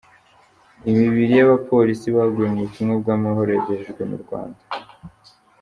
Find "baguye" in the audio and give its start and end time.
2.15-2.47